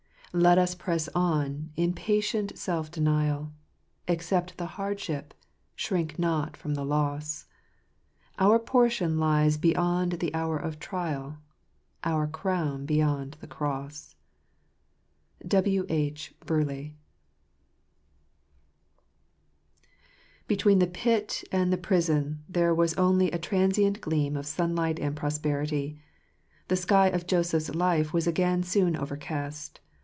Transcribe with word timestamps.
Let 0.33 0.57
us 0.57 0.75
press 0.75 1.09
on, 1.13 1.71
in 1.75 1.91
patient 1.91 2.57
self 2.57 2.89
denial. 2.89 3.51
Accept 4.07 4.57
the 4.57 4.65
hardship, 4.79 5.33
shrink 5.75 6.17
not 6.17 6.55
from 6.55 6.73
the 6.73 6.85
loss: 6.85 7.47
Our 8.39 8.57
portion 8.57 9.19
lies 9.19 9.57
beyond 9.57 10.13
the 10.23 10.33
hour 10.33 10.55
of 10.55 10.79
trial, 10.79 11.39
Our 12.05 12.27
crown 12.27 12.85
beyond 12.85 13.35
the 13.41 13.47
cross." 13.47 14.15
W. 15.45 15.85
H. 15.89 16.33
Burleigh, 16.45 16.91
ETWEEN 20.49 20.79
the 20.79 20.87
pit 20.87 21.43
and 21.51 21.73
the 21.73 21.77
prison 21.77 22.41
there 22.47 22.73
was 22.73 22.93
only 22.93 23.29
a 23.31 23.37
transient 23.37 23.99
gleam 23.99 24.37
of 24.37 24.45
sunlight 24.45 24.97
and 24.97 25.13
prosperity. 25.13 25.99
The 26.69 26.77
sky 26.77 27.07
of 27.07 27.27
Joseph's 27.27 27.75
life 27.75 28.13
was 28.13 28.27
again 28.27 28.63
soon 28.63 28.95
overcast. 28.95 29.81